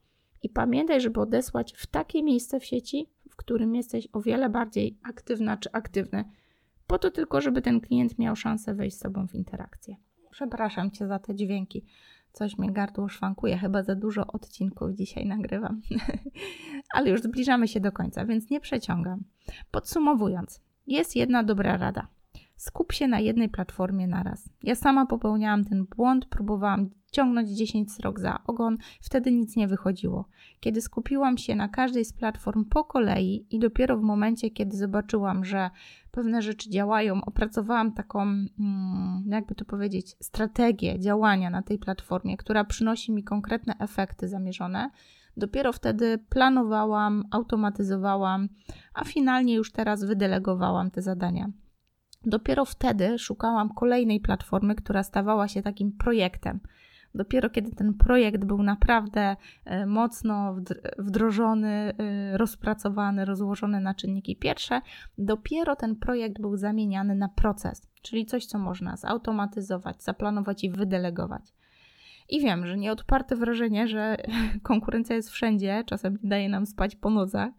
I 0.43 0.49
pamiętaj, 0.49 1.01
żeby 1.01 1.19
odesłać 1.19 1.73
w 1.77 1.87
takie 1.87 2.23
miejsce 2.23 2.59
w 2.59 2.65
sieci, 2.65 3.09
w 3.29 3.35
którym 3.35 3.75
jesteś 3.75 4.07
o 4.13 4.21
wiele 4.21 4.49
bardziej 4.49 4.97
aktywna 5.03 5.57
czy 5.57 5.71
aktywny, 5.71 6.25
po 6.89 6.99
to 6.99 7.11
tylko, 7.11 7.41
żeby 7.41 7.61
ten 7.61 7.81
klient 7.81 8.19
miał 8.19 8.35
szansę 8.35 8.73
wejść 8.73 8.97
z 8.97 8.99
sobą 8.99 9.27
w 9.27 9.35
interakcję. 9.35 9.95
Przepraszam 10.31 10.91
Cię 10.91 11.07
za 11.07 11.19
te 11.19 11.35
dźwięki. 11.35 11.85
Coś 12.31 12.57
mnie 12.57 12.71
gardło 12.71 13.09
szwankuje, 13.09 13.57
chyba 13.57 13.83
za 13.83 13.95
dużo 13.95 14.27
odcinków 14.27 14.91
dzisiaj 14.93 15.25
nagrywam. 15.25 15.81
Ale 16.95 17.09
już 17.09 17.21
zbliżamy 17.21 17.67
się 17.67 17.79
do 17.79 17.91
końca, 17.91 18.25
więc 18.25 18.49
nie 18.49 18.59
przeciągam. 18.59 19.23
Podsumowując, 19.71 20.61
jest 20.87 21.15
jedna 21.15 21.43
dobra 21.43 21.77
rada. 21.77 22.07
Skup 22.55 22.93
się 22.93 23.07
na 23.07 23.19
jednej 23.19 23.49
platformie 23.49 24.07
naraz. 24.07 24.49
Ja 24.63 24.75
sama 24.75 25.05
popełniałam 25.05 25.65
ten 25.65 25.85
błąd, 25.85 26.25
próbowałam 26.25 26.89
ciągnąć 27.09 27.49
10 27.49 27.93
srok 27.93 28.19
za 28.19 28.39
ogon, 28.47 28.77
wtedy 29.01 29.31
nic 29.31 29.55
nie 29.55 29.67
wychodziło. 29.67 30.25
Kiedy 30.59 30.81
skupiłam 30.81 31.37
się 31.37 31.55
na 31.55 31.67
każdej 31.67 32.05
z 32.05 32.13
platform 32.13 32.65
po 32.65 32.83
kolei 32.83 33.45
i 33.49 33.59
dopiero 33.59 33.97
w 33.97 34.01
momencie, 34.01 34.51
kiedy 34.51 34.77
zobaczyłam, 34.77 35.45
że 35.45 35.69
pewne 36.11 36.41
rzeczy 36.41 36.69
działają, 36.69 37.21
opracowałam 37.25 37.93
taką, 37.93 38.21
mm, 38.21 39.23
jakby 39.27 39.55
to 39.55 39.65
powiedzieć, 39.65 40.15
strategię 40.19 40.99
działania 40.99 41.49
na 41.49 41.61
tej 41.61 41.79
platformie, 41.79 42.37
która 42.37 42.63
przynosi 42.63 43.11
mi 43.11 43.23
konkretne 43.23 43.73
efekty 43.79 44.27
zamierzone. 44.27 44.89
Dopiero 45.37 45.73
wtedy 45.73 46.17
planowałam, 46.29 47.23
automatyzowałam, 47.31 48.49
a 48.93 49.03
finalnie 49.03 49.55
już 49.55 49.71
teraz 49.71 50.03
wydelegowałam 50.03 50.91
te 50.91 51.01
zadania. 51.01 51.51
Dopiero 52.25 52.65
wtedy 52.65 53.19
szukałam 53.19 53.73
kolejnej 53.73 54.19
platformy, 54.19 54.75
która 54.75 55.03
stawała 55.03 55.47
się 55.47 55.61
takim 55.61 55.91
projektem 55.91 56.59
Dopiero 57.15 57.49
kiedy 57.49 57.71
ten 57.71 57.93
projekt 57.93 58.45
był 58.45 58.63
naprawdę 58.63 59.35
e, 59.65 59.85
mocno 59.85 60.55
wdrożony, 60.97 61.93
e, 61.97 62.37
rozpracowany, 62.37 63.25
rozłożony 63.25 63.79
na 63.79 63.93
czynniki 63.93 64.35
pierwsze, 64.35 64.81
dopiero 65.17 65.75
ten 65.75 65.95
projekt 65.95 66.41
był 66.41 66.57
zamieniany 66.57 67.15
na 67.15 67.29
proces, 67.29 67.89
czyli 68.01 68.25
coś, 68.25 68.45
co 68.45 68.59
można 68.59 68.97
zautomatyzować, 68.97 70.03
zaplanować 70.03 70.63
i 70.63 70.69
wydelegować. 70.69 71.53
I 72.29 72.41
wiem, 72.41 72.67
że 72.67 72.77
nie 72.77 72.91
odparte 72.91 73.35
wrażenie, 73.35 73.87
że 73.87 74.17
konkurencja 74.63 75.15
jest 75.15 75.29
wszędzie, 75.29 75.83
czasem 75.85 76.17
daje 76.23 76.49
nam 76.49 76.65
spać 76.65 76.95
po 76.95 77.09
nocach, 77.09 77.49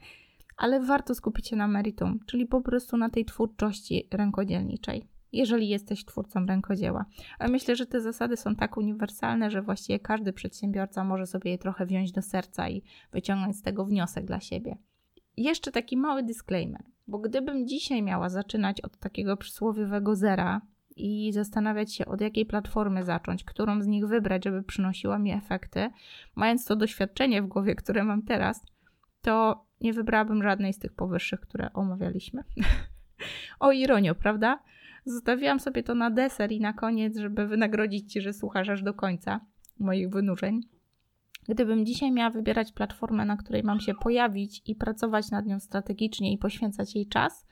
ale 0.57 0.80
warto 0.80 1.14
skupić 1.14 1.49
się 1.49 1.57
na 1.57 1.69
meritum, 1.69 2.19
czyli 2.26 2.47
po 2.47 2.61
prostu 2.61 2.97
na 2.97 3.11
tej 3.11 3.25
twórczości 3.25 4.09
rękodzielniczej, 4.11 5.09
jeżeli 5.32 5.68
jesteś 5.68 6.04
twórcą 6.04 6.46
rękodzieła. 6.46 7.04
Ale 7.38 7.50
myślę, 7.50 7.76
że 7.76 7.87
te 7.87 8.00
zasady 8.00 8.37
są 8.37 8.56
tak 8.56 8.76
uniwersalne, 8.76 9.50
że 9.50 9.62
właściwie 9.62 9.99
każdy 9.99 10.32
przedsiębiorca 10.32 11.04
może 11.04 11.26
sobie 11.26 11.50
je 11.50 11.58
trochę 11.58 11.87
wziąć 11.87 12.12
do 12.12 12.22
serca 12.22 12.68
i 12.68 12.82
wyciągnąć 13.12 13.56
z 13.56 13.62
tego 13.62 13.84
wniosek 13.84 14.25
dla 14.25 14.40
siebie. 14.40 14.76
Jeszcze 15.37 15.72
taki 15.72 15.96
mały 15.96 16.22
disclaimer, 16.22 16.82
bo 17.08 17.18
gdybym 17.18 17.66
dzisiaj 17.66 18.02
miała 18.02 18.28
zaczynać 18.28 18.80
od 18.80 18.96
takiego 18.96 19.37
przysłowiowego 19.37 20.16
zera, 20.16 20.60
i 21.00 21.32
zastanawiać 21.32 21.94
się, 21.94 22.06
od 22.06 22.20
jakiej 22.20 22.46
platformy 22.46 23.04
zacząć, 23.04 23.44
którą 23.44 23.82
z 23.82 23.87
nich 23.87 24.06
wybrać, 24.06 24.44
żeby 24.44 24.62
przynosiła 24.62 25.18
mi 25.18 25.32
efekty, 25.32 25.90
mając 26.37 26.64
to 26.64 26.76
doświadczenie 26.76 27.42
w 27.42 27.46
głowie, 27.46 27.75
które 27.75 28.04
mam 28.04 28.22
teraz, 28.22 28.64
to 29.22 29.64
nie 29.80 29.92
wybrałabym 29.92 30.42
żadnej 30.42 30.72
z 30.72 30.78
tych 30.78 30.92
powyższych, 30.92 31.40
które 31.40 31.72
omawialiśmy. 31.72 32.44
o 33.60 33.72
ironio, 33.72 34.14
prawda? 34.14 34.58
Zostawiłam 35.04 35.61
sobie 35.61 35.83
to 35.83 35.95
na 35.95 36.11
deser 36.11 36.52
i 36.52 36.61
na 36.61 36.73
koniec, 36.73 37.16
żeby 37.16 37.47
wynagrodzić 37.47 38.12
Ci, 38.12 38.21
że 38.21 38.33
słuchasz 38.33 38.69
aż 38.69 38.83
do 38.83 38.95
końca 38.95 39.40
moich 39.78 40.11
wynurzeń. 40.11 40.61
Gdybym 41.49 41.87
dzisiaj 41.87 42.12
miała 42.12 42.30
wybierać 42.30 42.73
platformę, 42.73 43.25
na 43.25 43.37
której 43.37 43.62
mam 43.62 43.80
się 43.80 43.95
pojawić 43.95 44.62
i 44.66 44.75
pracować 44.75 45.30
nad 45.30 45.47
nią 45.47 45.61
strategicznie 45.61 46.33
i 46.33 46.38
poświęcać 46.38 46.95
jej 46.95 47.07
czas, 47.07 47.47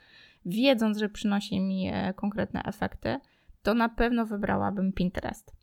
wiedząc, 0.47 0.99
że 0.99 1.09
przynosi 1.09 1.61
mi 1.61 1.89
e, 1.93 2.15
konkretne 2.15 2.63
efekty, 2.63 3.19
to 3.63 3.75
na 3.75 3.89
pewno 3.89 4.27
wybrałabym 4.27 4.93
Pinterest. 4.93 5.58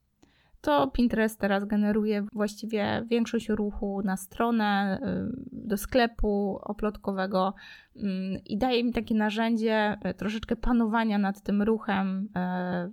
To 0.65 0.87
Pinterest 0.87 1.39
teraz 1.39 1.65
generuje 1.65 2.25
właściwie 2.33 3.03
większość 3.09 3.49
ruchu 3.49 4.01
na 4.03 4.17
stronę, 4.17 4.99
y, 5.01 5.35
do 5.51 5.77
sklepu 5.77 6.59
oplotkowego 6.61 7.53
mm, 7.95 8.43
i 8.45 8.57
daje 8.57 8.83
mi 8.83 8.93
takie 8.93 9.15
narzędzie 9.15 9.97
y, 10.09 10.13
troszeczkę 10.13 10.55
panowania 10.55 11.17
nad 11.17 11.41
tym 11.41 11.61
ruchem, 11.61 12.29
y, 12.87 12.91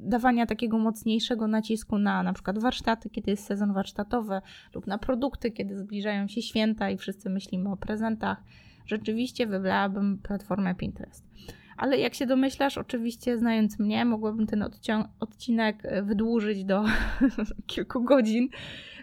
dawania 0.00 0.46
takiego 0.46 0.78
mocniejszego 0.78 1.48
nacisku 1.48 1.98
na 1.98 2.22
na 2.22 2.32
przykład 2.32 2.58
warsztaty, 2.58 3.10
kiedy 3.10 3.30
jest 3.30 3.44
sezon 3.44 3.72
warsztatowy, 3.72 4.40
lub 4.74 4.86
na 4.86 4.98
produkty, 4.98 5.50
kiedy 5.50 5.78
zbliżają 5.78 6.28
się 6.28 6.42
święta 6.42 6.90
i 6.90 6.96
wszyscy 6.96 7.30
myślimy 7.30 7.70
o 7.70 7.76
prezentach. 7.76 8.42
Rzeczywiście 8.86 9.46
wybrałabym 9.46 10.18
platformę 10.18 10.74
Pinterest. 10.74 11.24
Ale 11.76 11.98
jak 11.98 12.14
się 12.14 12.26
domyślasz, 12.26 12.78
oczywiście 12.78 13.38
znając 13.38 13.78
mnie, 13.78 14.04
mogłabym 14.04 14.46
ten 14.46 14.64
odcinek 15.20 15.84
e, 15.84 16.02
wydłużyć 16.02 16.64
do 16.64 16.84
kilku 17.66 18.04
godzin. 18.04 18.48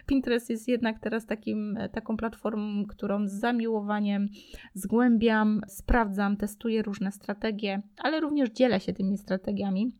Pinterest 0.06 0.50
jest 0.50 0.68
jednak 0.68 0.98
teraz 0.98 1.26
takim, 1.26 1.76
e, 1.76 1.88
taką 1.88 2.16
platformą, 2.16 2.86
którą 2.86 3.26
z 3.26 3.32
zamiłowaniem 3.32 4.28
zgłębiam, 4.74 5.60
sprawdzam, 5.68 6.36
testuję 6.36 6.82
różne 6.82 7.12
strategie, 7.12 7.82
ale 7.98 8.20
również 8.20 8.50
dzielę 8.50 8.80
się 8.80 8.92
tymi 8.92 9.18
strategiami. 9.18 9.92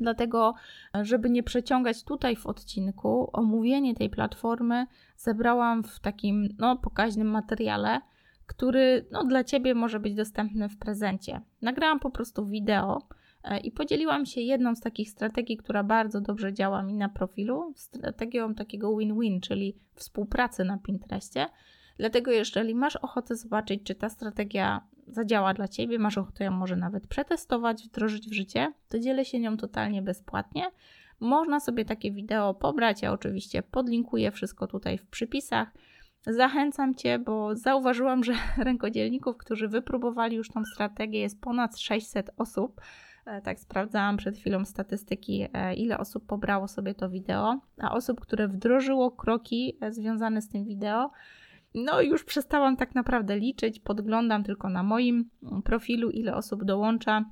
Dlatego, 0.00 0.54
e, 0.96 1.04
żeby 1.04 1.30
nie 1.30 1.42
przeciągać 1.42 2.04
tutaj 2.04 2.36
w 2.36 2.46
odcinku, 2.46 3.30
omówienie 3.32 3.94
tej 3.94 4.10
platformy 4.10 4.86
zebrałam 5.16 5.84
w 5.84 6.00
takim 6.00 6.48
no, 6.58 6.76
pokaźnym 6.76 7.28
materiale 7.28 8.00
który 8.46 9.06
no, 9.10 9.24
dla 9.24 9.44
Ciebie 9.44 9.74
może 9.74 10.00
być 10.00 10.14
dostępny 10.14 10.68
w 10.68 10.78
prezencie. 10.78 11.40
Nagrałam 11.62 12.00
po 12.00 12.10
prostu 12.10 12.46
wideo 12.46 13.08
e, 13.44 13.58
i 13.58 13.70
podzieliłam 13.70 14.26
się 14.26 14.40
jedną 14.40 14.74
z 14.74 14.80
takich 14.80 15.10
strategii, 15.10 15.56
która 15.56 15.84
bardzo 15.84 16.20
dobrze 16.20 16.52
działa 16.52 16.82
mi 16.82 16.94
na 16.94 17.08
profilu, 17.08 17.72
strategią 17.76 18.54
takiego 18.54 18.96
win-win, 18.96 19.40
czyli 19.40 19.76
współpracy 19.94 20.64
na 20.64 20.78
Pinterestie. 20.78 21.46
Dlatego, 21.98 22.30
jeżeli 22.30 22.74
masz 22.74 22.96
ochotę 22.96 23.36
zobaczyć, 23.36 23.82
czy 23.82 23.94
ta 23.94 24.08
strategia 24.08 24.80
zadziała 25.06 25.54
dla 25.54 25.68
Ciebie, 25.68 25.98
masz 25.98 26.18
ochotę 26.18 26.44
ją 26.44 26.50
może 26.50 26.76
nawet 26.76 27.06
przetestować, 27.06 27.84
wdrożyć 27.84 28.28
w 28.28 28.32
życie, 28.32 28.72
to 28.88 28.98
dzielę 28.98 29.24
się 29.24 29.40
nią 29.40 29.56
totalnie 29.56 30.02
bezpłatnie. 30.02 30.64
Można 31.20 31.60
sobie 31.60 31.84
takie 31.84 32.12
wideo 32.12 32.54
pobrać, 32.54 33.02
ja 33.02 33.12
oczywiście 33.12 33.62
podlinkuję 33.62 34.30
wszystko 34.30 34.66
tutaj 34.66 34.98
w 34.98 35.06
przypisach. 35.06 35.72
Zachęcam 36.26 36.94
Cię, 36.94 37.18
bo 37.18 37.56
zauważyłam, 37.56 38.24
że 38.24 38.32
rękodzielników, 38.58 39.36
którzy 39.36 39.68
wypróbowali 39.68 40.36
już 40.36 40.48
tą 40.48 40.64
strategię, 40.64 41.20
jest 41.20 41.40
ponad 41.40 41.78
600 41.78 42.30
osób. 42.36 42.80
E, 43.26 43.42
tak 43.42 43.60
sprawdzałam 43.60 44.16
przed 44.16 44.38
chwilą 44.38 44.64
statystyki, 44.64 45.46
e, 45.52 45.74
ile 45.74 45.98
osób 45.98 46.26
pobrało 46.26 46.68
sobie 46.68 46.94
to 46.94 47.10
wideo, 47.10 47.60
a 47.78 47.92
osób, 47.94 48.20
które 48.20 48.48
wdrożyło 48.48 49.10
kroki 49.10 49.78
e, 49.80 49.92
związane 49.92 50.42
z 50.42 50.48
tym 50.48 50.64
wideo, 50.64 51.10
no 51.74 52.02
już 52.02 52.24
przestałam 52.24 52.76
tak 52.76 52.94
naprawdę 52.94 53.38
liczyć, 53.38 53.80
podglądam 53.80 54.44
tylko 54.44 54.68
na 54.68 54.82
moim 54.82 55.30
mm, 55.42 55.62
profilu, 55.62 56.10
ile 56.10 56.34
osób 56.34 56.64
dołącza 56.64 57.24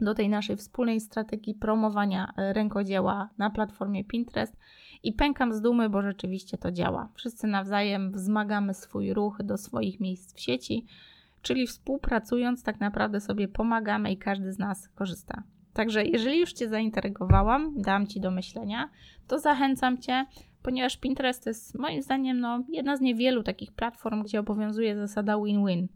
do 0.00 0.14
tej 0.14 0.28
naszej 0.28 0.56
wspólnej 0.56 1.00
strategii 1.00 1.54
promowania 1.54 2.32
rękodzieła 2.36 3.28
na 3.38 3.50
platformie 3.50 4.04
Pinterest 4.04 4.56
i 5.02 5.12
pękam 5.12 5.52
z 5.52 5.60
dumy, 5.60 5.88
bo 5.88 6.02
rzeczywiście 6.02 6.58
to 6.58 6.72
działa. 6.72 7.08
Wszyscy 7.14 7.46
nawzajem 7.46 8.12
wzmagamy 8.12 8.74
swój 8.74 9.14
ruch 9.14 9.38
do 9.44 9.56
swoich 9.56 10.00
miejsc 10.00 10.34
w 10.34 10.40
sieci, 10.40 10.86
czyli 11.42 11.66
współpracując, 11.66 12.62
tak 12.62 12.80
naprawdę 12.80 13.20
sobie 13.20 13.48
pomagamy 13.48 14.12
i 14.12 14.16
każdy 14.16 14.52
z 14.52 14.58
nas 14.58 14.88
korzysta. 14.88 15.42
Także 15.72 16.04
jeżeli 16.04 16.40
już 16.40 16.52
Cię 16.52 16.68
zainterygowałam, 16.68 17.74
dam 17.76 18.06
Ci 18.06 18.20
do 18.20 18.30
myślenia, 18.30 18.90
to 19.26 19.38
zachęcam 19.38 19.98
Cię, 19.98 20.26
ponieważ 20.62 20.96
Pinterest 20.96 21.46
jest 21.46 21.78
moim 21.78 22.02
zdaniem 22.02 22.40
no, 22.40 22.64
jedna 22.68 22.96
z 22.96 23.00
niewielu 23.00 23.42
takich 23.42 23.72
platform, 23.72 24.22
gdzie 24.22 24.40
obowiązuje 24.40 24.96
zasada 24.96 25.38
win-win, 25.44 25.88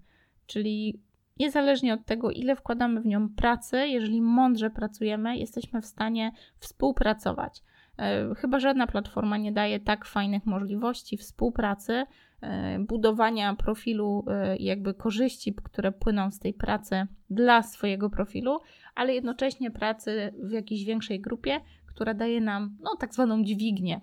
czyli 0.47 1.01
niezależnie 1.41 1.95
od 1.95 2.05
tego, 2.05 2.31
ile 2.31 2.57
wkładamy 2.57 3.01
w 3.01 3.07
nią 3.07 3.29
pracy, 3.29 3.89
jeżeli 3.89 4.23
mądrze 4.23 4.71
pracujemy, 4.71 5.39
jesteśmy 5.39 5.83
w 5.83 5.87
stanie 5.87 6.33
współpracować. 6.59 7.63
E, 7.99 8.35
chyba 8.35 8.61
żadna 8.61 8.87
platforma 8.87 9.37
nie 9.37 9.53
daje 9.53 9.81
tak 9.81 10.05
fajnych 10.05 10.47
możliwości 10.47 11.17
współpracy, 11.17 12.05
e, 12.41 12.79
budowania 12.79 13.55
profilu 13.55 14.25
e, 14.29 14.57
jakby 14.57 14.95
korzyści, 14.95 15.55
które 15.55 15.93
płyną 15.93 16.31
z 16.31 16.39
tej 16.39 16.55
pracy 16.55 17.07
dla 17.31 17.63
swojego 17.63 18.11
profilu, 18.11 18.59
ale 18.95 19.15
jednocześnie 19.15 19.71
pracy 19.71 20.35
w 20.43 20.51
jakiejś 20.51 20.85
większej 20.85 21.21
grupie, 21.21 21.61
która 21.87 22.15
daje 22.15 22.41
nam 22.41 22.77
no, 22.83 22.97
tak 22.97 23.15
zwaną 23.15 23.45
dźwignię, 23.45 24.01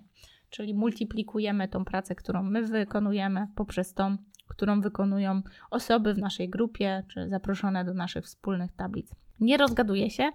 czyli 0.50 0.74
multiplikujemy 0.74 1.68
tą 1.68 1.84
pracę, 1.84 2.14
którą 2.14 2.42
my 2.42 2.62
wykonujemy 2.62 3.46
poprzez 3.54 3.94
tą, 3.94 4.16
którą 4.48 4.80
wykonują 4.80 5.42
osoby 5.70 6.14
w 6.14 6.18
naszej 6.18 6.48
grupie, 6.48 7.02
czy 7.08 7.28
zaproszone 7.28 7.84
do 7.84 7.94
naszych 7.94 8.24
wspólnych 8.24 8.72
tablic. 8.72 9.14
Nie 9.40 9.56
rozgaduję 9.56 10.10
się. 10.10 10.30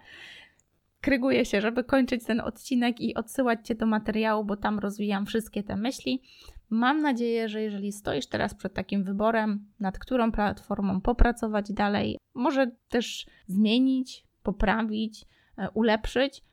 Kryguję 1.08 1.46
się, 1.46 1.62
żeby 1.62 1.84
kończyć 1.84 2.24
ten 2.26 2.42
odcinek 2.42 3.02
i 3.02 3.16
odsyłać 3.16 3.68
Cię 3.68 3.76
do 3.76 3.86
materiału, 3.86 4.46
bo 4.46 4.58
tam 4.58 4.80
rozwijam 4.80 5.26
wszystkie 5.26 5.64
te 5.64 5.76
myśli. 5.76 6.22
Mam 6.70 7.02
nadzieję, 7.02 7.50
że 7.50 7.62
jeżeli 7.62 7.92
stoisz 7.92 8.28
teraz 8.28 8.56
przed 8.56 8.74
takim 8.74 9.04
wyborem, 9.04 9.66
nad 9.80 10.00
którą 10.00 10.32
platformą 10.32 11.02
popracować 11.02 11.74
dalej, 11.74 12.18
może 12.34 12.72
też 12.90 13.26
zmienić, 13.48 14.24
poprawić, 14.44 15.26
e, 15.58 15.70
ulepszyć, 15.70 16.44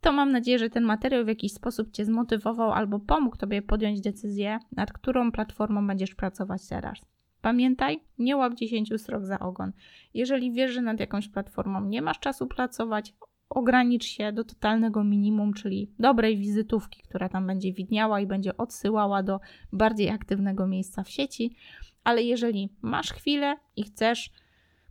to 0.00 0.12
mam 0.12 0.32
nadzieję, 0.32 0.58
że 0.58 0.70
ten 0.70 0.84
materiał 0.84 1.24
w 1.24 1.28
jakiś 1.28 1.52
sposób 1.52 1.90
Cię 1.92 2.04
zmotywował 2.04 2.72
albo 2.72 3.00
pomógł 3.00 3.36
Tobie 3.36 3.62
podjąć 3.62 4.00
decyzję, 4.00 4.58
nad 4.72 4.92
którą 4.92 5.32
platformą 5.32 5.86
będziesz 5.86 6.14
pracować 6.14 6.68
teraz. 6.68 6.98
Pamiętaj, 7.42 8.00
nie 8.18 8.36
łap 8.36 8.54
10 8.54 9.00
srok 9.00 9.24
za 9.24 9.38
ogon. 9.38 9.72
Jeżeli 10.14 10.52
wiesz, 10.52 10.72
że 10.72 10.82
nad 10.82 11.00
jakąś 11.00 11.28
platformą 11.28 11.84
nie 11.84 12.02
masz 12.02 12.18
czasu 12.18 12.46
pracować, 12.46 13.14
ogranicz 13.48 14.04
się 14.04 14.32
do 14.32 14.44
totalnego 14.44 15.04
minimum, 15.04 15.54
czyli 15.54 15.90
dobrej 15.98 16.38
wizytówki, 16.38 17.02
która 17.02 17.28
tam 17.28 17.46
będzie 17.46 17.72
widniała 17.72 18.20
i 18.20 18.26
będzie 18.26 18.56
odsyłała 18.56 19.22
do 19.22 19.40
bardziej 19.72 20.10
aktywnego 20.10 20.66
miejsca 20.66 21.02
w 21.02 21.10
sieci. 21.10 21.56
Ale 22.04 22.22
jeżeli 22.22 22.76
masz 22.82 23.12
chwilę 23.12 23.56
i 23.76 23.82
chcesz 23.82 24.30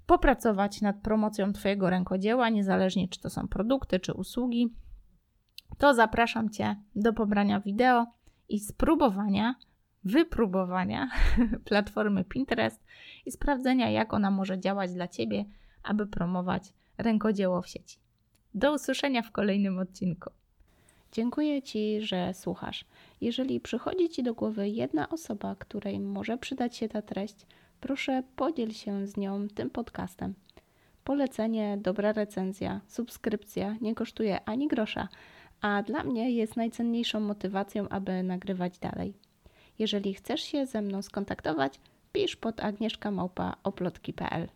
popracować 0.06 0.82
nad 0.82 1.02
promocją 1.02 1.54
Twojego 1.54 1.90
rękodzieła, 1.90 2.50
niezależnie 2.50 3.08
czy 3.08 3.20
to 3.20 3.30
są 3.30 3.48
produkty, 3.48 4.00
czy 4.00 4.14
usługi, 4.14 4.74
to 5.78 5.94
zapraszam 5.94 6.50
Cię 6.50 6.76
do 6.96 7.14
pobrania 7.14 7.60
wideo 7.60 8.06
i 8.50 8.60
spróbowania, 8.60 9.56
wypróbowania 10.04 11.10
platformy 11.70 12.24
Pinterest 12.24 12.84
i 13.26 13.32
sprawdzenia, 13.32 13.90
jak 13.90 14.14
ona 14.14 14.32
może 14.32 14.60
działać 14.60 14.94
dla 14.94 15.08
Ciebie, 15.08 15.46
aby 15.84 16.08
promować 16.08 16.74
rękodzieło 16.98 17.62
w 17.62 17.68
sieci. 17.68 18.03
Do 18.56 18.74
usłyszenia 18.74 19.22
w 19.22 19.32
kolejnym 19.32 19.80
odcinku. 19.80 20.30
Dziękuję 21.12 21.62
Ci, 21.62 22.02
że 22.02 22.34
słuchasz. 22.34 22.86
Jeżeli 23.22 23.60
przychodzi 23.60 24.10
Ci 24.10 24.24
do 24.24 24.34
głowy 24.34 24.70
jedna 24.70 25.10
osoba, 25.10 25.56
której 25.60 26.00
może 26.00 26.38
przydać 26.38 26.78
się 26.78 26.90
ta 26.90 27.02
treść, 27.02 27.36
proszę 27.80 28.24
podziel 28.36 28.72
się 28.72 29.08
z 29.08 29.18
nią 29.18 29.48
tym 29.48 29.70
podcastem. 29.70 30.34
Polecenie, 31.04 31.78
dobra 31.82 32.14
recenzja, 32.14 32.82
subskrypcja 32.88 33.76
nie 33.82 33.96
kosztuje 33.96 34.44
ani 34.46 34.68
grosza, 34.68 35.08
a 35.62 35.84
dla 35.84 36.04
mnie 36.04 36.32
jest 36.32 36.58
najcenniejszą 36.58 37.20
motywacją, 37.20 37.90
aby 37.90 38.24
nagrywać 38.24 38.80
dalej. 38.80 39.14
Jeżeli 39.80 40.14
chcesz 40.14 40.42
się 40.42 40.66
ze 40.66 40.82
mną 40.82 41.02
skontaktować, 41.02 41.80
pisz 42.12 42.36
pod 42.36 42.64
agnieszkamałpa.oplotki.pl 42.64 44.48